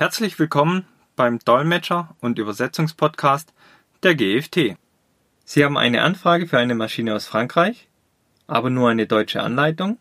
Herzlich 0.00 0.38
willkommen 0.38 0.86
beim 1.14 1.40
Dolmetscher- 1.40 2.16
und 2.22 2.38
Übersetzungspodcast 2.38 3.52
der 4.02 4.14
GFT. 4.14 4.78
Sie 5.44 5.62
haben 5.62 5.76
eine 5.76 6.00
Anfrage 6.00 6.46
für 6.46 6.56
eine 6.56 6.74
Maschine 6.74 7.14
aus 7.14 7.26
Frankreich, 7.26 7.86
aber 8.46 8.70
nur 8.70 8.88
eine 8.88 9.06
deutsche 9.06 9.42
Anleitung. 9.42 9.98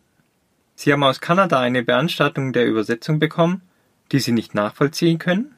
Sie 0.74 0.94
haben 0.94 1.04
aus 1.04 1.20
Kanada 1.20 1.60
eine 1.60 1.84
Beanstandung 1.84 2.54
der 2.54 2.66
Übersetzung 2.66 3.20
bekommen, 3.20 3.62
die 4.14 4.20
Sie 4.20 4.32
nicht 4.32 4.56
nachvollziehen 4.56 5.20
können. 5.20 5.54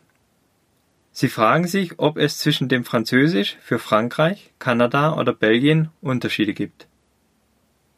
Sie 1.12 1.30
fragen 1.30 1.68
sich, 1.68 2.00
ob 2.00 2.18
es 2.18 2.39
zwischen 2.39 2.68
dem 2.68 2.84
Französisch 2.84 3.58
für 3.62 3.78
Frankreich, 3.78 4.55
Kanada 4.58 5.20
oder 5.20 5.34
Belgien 5.34 5.89
Unterschiede 6.02 6.55
gibt. 6.55 6.88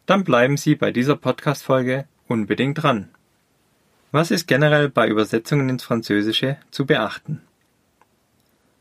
Dann 0.07 0.25
bleiben 0.25 0.57
Sie 0.57 0.75
bei 0.75 0.91
dieser 0.91 1.16
Podcast-Folge 1.16 2.05
unbedingt 2.28 2.84
dran. 2.84 3.07
Was 4.14 4.30
ist 4.30 4.45
generell 4.48 4.89
bei 4.89 5.07
Übersetzungen 5.07 5.70
ins 5.70 5.82
Französische 5.82 6.57
zu 6.70 6.86
beachten? 6.86 7.41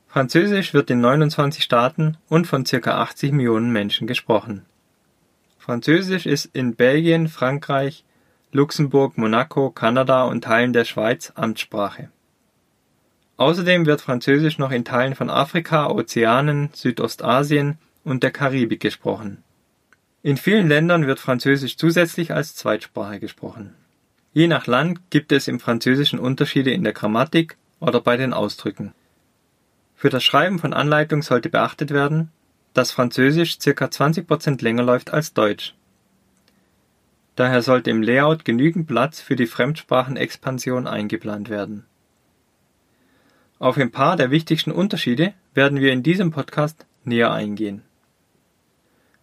Französisch 0.06 0.75
wird 0.75 0.91
in 0.91 1.01
29 1.01 1.65
Staaten 1.65 2.19
und 2.29 2.47
von 2.47 2.65
ca. 2.65 3.01
80 3.01 3.33
Millionen 3.33 3.73
Menschen 3.73 4.06
gesprochen. 4.06 4.66
Französisch 5.56 6.27
ist 6.27 6.51
in 6.53 6.75
Belgien, 6.75 7.29
Frankreich, 7.29 8.05
Luxemburg, 8.53 9.16
Monaco, 9.16 9.70
Kanada 9.70 10.25
und 10.25 10.45
Teilen 10.45 10.75
der 10.75 10.84
Schweiz 10.84 11.33
Amtssprache. 11.34 12.11
Außerdem 13.39 13.87
wird 13.87 14.03
Französisch 14.03 14.59
noch 14.59 14.70
in 14.70 14.84
Teilen 14.84 15.14
von 15.14 15.30
Afrika, 15.30 15.89
Ozeanen, 15.89 16.69
Südostasien 16.75 17.78
und 18.05 18.23
der 18.23 18.33
Karibik 18.33 18.80
gesprochen. 18.80 19.42
In 20.23 20.37
vielen 20.37 20.69
Ländern 20.69 21.06
wird 21.06 21.20
Französisch 21.20 21.78
zusätzlich 21.78 22.34
als 22.34 22.55
Zweitsprache 22.55 23.19
gesprochen. 23.19 23.77
Je 24.34 24.46
nach 24.46 24.66
Land 24.66 25.10
gibt 25.10 25.30
es 25.30 25.46
im 25.46 25.60
Französischen 25.60 26.18
Unterschiede 26.18 26.70
in 26.70 26.84
der 26.84 26.95
Grammatik 26.95 27.56
oder 27.80 28.00
bei 28.00 28.16
den 28.16 28.32
Ausdrücken. 28.32 28.95
Für 29.95 30.08
das 30.08 30.24
Schreiben 30.24 30.58
von 30.58 30.72
Anleitungen 30.72 31.22
sollte 31.22 31.50
beachtet 31.50 31.91
werden, 31.91 32.30
dass 32.72 32.92
Französisch 32.92 33.58
ca. 33.58 33.84
20% 33.84 34.62
länger 34.62 34.83
läuft 34.83 35.12
als 35.12 35.34
Deutsch. 35.34 35.74
Daher 37.36 37.62
sollte 37.62 37.91
im 37.91 38.02
Layout 38.02 38.44
genügend 38.44 38.86
Platz 38.86 39.20
für 39.20 39.36
die 39.36 39.47
Fremdsprachenexpansion 39.47 40.86
eingeplant 40.86 41.50
werden. 41.50 41.84
Auf 43.58 43.77
ein 43.77 43.92
paar 43.92 44.17
der 44.17 44.30
wichtigsten 44.30 44.72
Unterschiede 44.72 45.34
werden 45.55 45.80
wir 45.80 45.92
in 45.92 46.02
diesem 46.02 46.30
Podcast 46.30 46.86
näher 47.05 47.33
eingehen. 47.33 47.83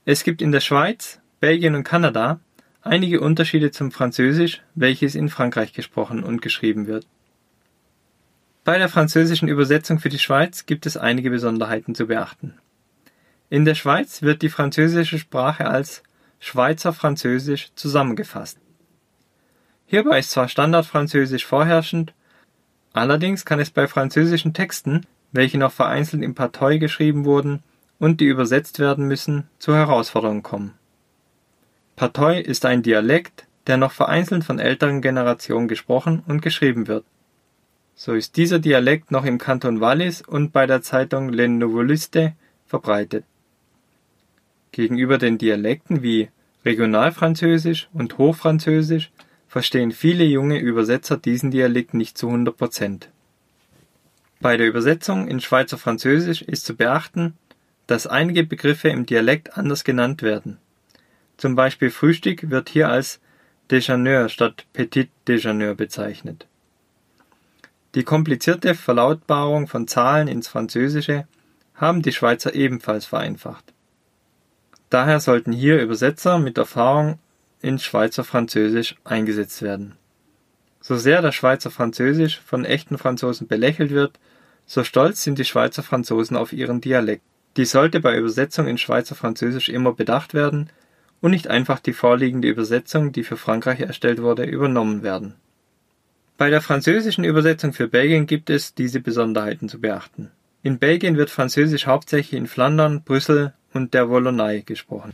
Es 0.05 0.23
gibt 0.23 0.41
in 0.41 0.51
der 0.51 0.61
Schweiz, 0.61 1.19
Belgien 1.39 1.75
und 1.75 1.83
Kanada 1.83 2.39
Einige 2.81 3.19
Unterschiede 3.19 3.71
zum 3.71 3.91
Französisch, 3.91 4.61
welches 4.73 5.13
in 5.13 5.27
Frankreich 5.27 5.73
gesprochen 5.73 6.23
und 6.23 6.41
geschrieben 6.41 6.87
wird. 6.87 7.05
Bei 8.63 8.77
der 8.77 8.87
französischen 8.87 9.49
Übersetzung 9.49 9.99
für 9.99 10.07
die 10.07 10.17
Schweiz 10.17 10.65
gibt 10.65 10.85
es 10.85 10.95
einige 10.95 11.29
Besonderheiten 11.29 11.93
zu 11.93 12.07
beachten. 12.07 12.57
In 13.49 13.65
der 13.65 13.75
Schweiz 13.75 14.21
wird 14.21 14.41
die 14.43 14.49
französische 14.49 15.19
Sprache 15.19 15.67
als 15.67 16.03
Schweizer 16.39 16.93
Französisch 16.93 17.71
zusammengefasst. 17.75 18.59
Hierbei 19.85 20.19
ist 20.19 20.31
zwar 20.31 20.47
Standardfranzösisch 20.47 21.45
vorherrschend, 21.45 22.13
allerdings 22.93 23.43
kann 23.43 23.59
es 23.59 23.71
bei 23.71 23.89
französischen 23.89 24.53
Texten, 24.53 25.05
welche 25.33 25.57
noch 25.57 25.73
vereinzelt 25.73 26.23
im 26.23 26.33
Partoi 26.33 26.77
geschrieben 26.77 27.25
wurden 27.25 27.61
und 27.97 28.21
die 28.21 28.25
übersetzt 28.25 28.79
werden 28.79 29.05
müssen, 29.05 29.49
zu 29.57 29.75
Herausforderungen 29.75 30.43
kommen 30.43 30.78
Patoi 31.99 32.39
ist 32.39 32.65
ein 32.65 32.81
Dialekt, 32.81 33.45
der 33.67 33.75
noch 33.75 33.91
vereinzelt 33.91 34.45
von 34.45 34.57
älteren 34.57 35.01
Generationen 35.01 35.67
gesprochen 35.67 36.23
und 36.27 36.41
geschrieben 36.41 36.87
wird. 36.87 37.03
So 37.93 38.13
ist 38.13 38.37
dieser 38.37 38.59
Dialekt 38.59 39.11
noch 39.11 39.25
im 39.25 39.37
Kanton 39.37 39.81
Wallis 39.81 40.21
und 40.21 40.53
bei 40.53 40.65
der 40.65 40.81
Zeitung 40.81 41.27
Le 41.27 41.49
Nouvelliste 41.49 42.35
verbreitet. 42.65 43.25
Gegenüber 44.71 45.17
den 45.17 45.37
Dialekten 45.37 46.01
wie 46.01 46.29
Regionalfranzösisch 46.63 47.89
und 47.91 48.17
Hochfranzösisch 48.17 49.11
verstehen 49.49 49.91
viele 49.91 50.23
junge 50.23 50.57
Übersetzer 50.57 51.17
diesen 51.17 51.51
Dialekt 51.51 51.93
nicht 51.93 52.17
zu 52.17 52.27
100 52.27 52.55
Prozent. 52.55 53.09
Bei 54.39 54.55
der 54.55 54.69
Übersetzung 54.69 55.27
in 55.27 55.41
Schweizer 55.41 55.77
Französisch 55.77 56.43
ist 56.43 56.63
zu 56.63 56.77
beachten, 56.77 57.33
dass 57.87 58.07
einige 58.07 58.45
Begriffe 58.45 58.87
im 58.87 59.05
Dialekt 59.05 59.57
anders 59.57 59.83
genannt 59.83 60.21
werden 60.21 60.59
zum 61.39 61.55
Beispiel 61.55 61.89
Frühstück 61.89 62.49
wird 62.49 62.67
hier 62.67 62.89
als 62.89 63.21
Déjeuner 63.71 64.27
statt 64.27 64.65
Petit 64.73 65.09
Déjeuner 65.25 65.73
bezeichnet. 65.73 66.47
Die 67.95 68.03
komplizierte 68.03 68.75
Verlautbarung 68.75 69.67
von 69.67 69.87
Zahlen 69.87 70.27
ins 70.27 70.49
Französische 70.49 71.27
haben 71.75 72.01
die 72.01 72.11
Schweizer 72.11 72.53
ebenfalls 72.53 73.05
vereinfacht. 73.05 73.73
Daher 74.89 75.21
sollten 75.21 75.53
hier 75.53 75.81
Übersetzer 75.81 76.39
mit 76.39 76.57
Erfahrung 76.57 77.19
ins 77.61 77.85
Schweizer 77.85 78.25
Französisch 78.25 78.97
eingesetzt 79.05 79.61
werden. 79.61 79.95
So 80.81 80.97
sehr 80.97 81.21
das 81.21 81.35
Schweizer 81.35 81.71
Französisch 81.71 82.41
von 82.41 82.65
echten 82.65 82.97
Franzosen 82.97 83.47
belächelt 83.47 83.91
wird, 83.91 84.19
so 84.65 84.83
stolz 84.83 85.23
sind 85.23 85.39
die 85.39 85.45
Schweizer 85.45 85.83
Franzosen 85.83 86.35
auf 86.35 86.51
ihren 86.51 86.81
Dialekt. 86.81 87.23
Dies 87.55 87.71
sollte 87.71 88.01
bei 88.01 88.17
Übersetzung 88.17 88.67
in 88.67 88.77
Schweizer 88.77 89.15
Französisch 89.15 89.69
immer 89.69 89.93
bedacht 89.93 90.33
werden, 90.33 90.69
und 91.21 91.31
nicht 91.31 91.47
einfach 91.47 91.79
die 91.79 91.93
vorliegende 91.93 92.47
Übersetzung, 92.47 93.11
die 93.11 93.23
für 93.23 93.37
Frankreich 93.37 93.81
erstellt 93.81 94.21
wurde, 94.21 94.43
übernommen 94.43 95.03
werden. 95.03 95.35
Bei 96.37 96.49
der 96.49 96.61
französischen 96.61 97.25
Übersetzung 97.25 97.73
für 97.73 97.87
Belgien 97.87 98.25
gibt 98.25 98.49
es 98.49 98.73
diese 98.73 99.01
Besonderheiten 99.01 99.67
zu 99.67 99.81
beachten. 99.81 100.31
In 100.63 100.79
Belgien 100.79 101.17
wird 101.17 101.29
Französisch 101.29 101.85
hauptsächlich 101.85 102.37
in 102.37 102.47
Flandern, 102.47 103.03
Brüssel 103.03 103.53
und 103.73 103.93
der 103.93 104.09
Wallonei 104.09 104.61
gesprochen. 104.65 105.13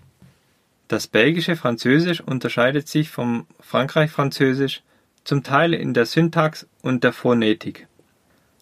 Das 0.87 1.07
belgische 1.07 1.55
Französisch 1.55 2.21
unterscheidet 2.21 2.87
sich 2.87 3.09
vom 3.09 3.47
Frankreich-Französisch 3.59 4.83
zum 5.23 5.41
Teil 5.41 5.73
in 5.73 5.95
der 5.95 6.05
Syntax 6.05 6.67
und 6.83 7.03
der 7.03 7.11
Phonetik. 7.11 7.87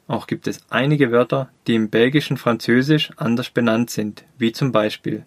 Auch 0.08 0.28
gibt 0.28 0.48
es 0.48 0.62
einige 0.70 1.12
Wörter, 1.12 1.50
die 1.68 1.76
im 1.76 1.90
belgischen 1.90 2.38
Französisch 2.38 3.12
anders 3.18 3.50
benannt 3.50 3.90
sind, 3.90 4.24
wie 4.38 4.54
zum 4.54 4.72
Beispiel 4.72 5.26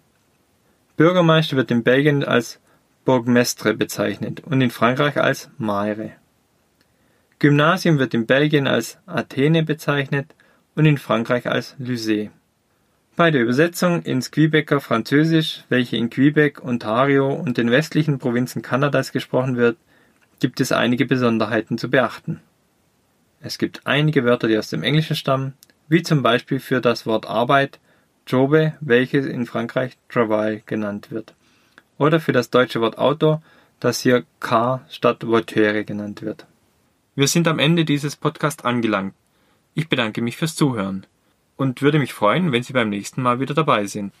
Bürgermeister 0.97 1.55
wird 1.55 1.69
in 1.69 1.83
Belgien 1.83 2.23
als 2.23 2.59
Bourgmestre 3.05 3.75
bezeichnet 3.75 4.41
und 4.41 4.59
in 4.61 4.71
Frankreich 4.71 5.17
als 5.17 5.49
Maire. 5.57 6.13
Gymnasium 7.39 7.99
wird 7.99 8.15
in 8.15 8.25
Belgien 8.25 8.65
als 8.65 8.97
Athene 9.05 9.61
bezeichnet 9.61 10.33
und 10.75 10.87
in 10.87 10.97
Frankreich 10.97 11.47
als 11.47 11.75
Lycée. 11.79 12.31
Bei 13.15 13.29
der 13.29 13.43
Übersetzung 13.43 14.01
ins 14.01 14.31
Quebecer 14.31 14.79
Französisch, 14.79 15.63
welche 15.69 15.97
in 15.97 16.09
Quebec, 16.09 16.63
Ontario 16.63 17.31
und 17.31 17.57
den 17.57 17.69
westlichen 17.69 18.17
Provinzen 18.17 18.63
Kanadas 18.63 19.11
gesprochen 19.11 19.55
wird, 19.55 19.77
gibt 20.39 20.59
es 20.59 20.71
einige 20.71 21.05
Besonderheiten 21.05 21.77
zu 21.77 21.91
beachten. 21.91 22.41
Es 23.39 23.59
gibt 23.59 23.81
einige 23.85 24.23
Wörter, 24.23 24.47
die 24.47 24.57
aus 24.57 24.71
dem 24.71 24.81
Englischen 24.81 25.15
stammen, 25.15 25.53
wie 25.87 26.01
zum 26.01 26.23
Beispiel 26.23 26.59
für 26.59 26.81
das 26.81 27.05
Wort 27.05 27.27
Arbeit 27.27 27.79
Jobe, 28.27 28.73
welches 28.81 29.25
in 29.25 29.45
Frankreich 29.45 29.97
Travail 30.09 30.61
genannt 30.65 31.11
wird, 31.11 31.33
oder 31.97 32.19
für 32.19 32.33
das 32.33 32.49
deutsche 32.49 32.81
Wort 32.81 32.97
Auto, 32.97 33.41
das 33.79 34.01
hier 34.01 34.25
Car 34.39 34.85
statt 34.89 35.25
Voiture 35.25 35.85
genannt 35.85 36.21
wird. 36.21 36.45
Wir 37.15 37.27
sind 37.27 37.47
am 37.47 37.57
Ende 37.59 37.85
dieses 37.85 38.15
Podcasts 38.15 38.63
angelangt. 38.63 39.13
Ich 39.73 39.89
bedanke 39.89 40.21
mich 40.21 40.37
fürs 40.37 40.55
Zuhören 40.55 41.05
und 41.55 41.81
würde 41.81 41.97
mich 41.99 42.13
freuen, 42.13 42.51
wenn 42.51 42.63
Sie 42.63 42.73
beim 42.73 42.89
nächsten 42.89 43.21
Mal 43.21 43.39
wieder 43.39 43.53
dabei 43.53 43.85
sind. 43.85 44.13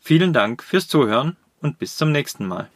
Vielen 0.00 0.32
Dank 0.32 0.64
fürs 0.64 0.88
Zuhören 0.88 1.36
und 1.60 1.78
bis 1.78 1.96
zum 1.96 2.10
nächsten 2.10 2.46
Mal. 2.46 2.68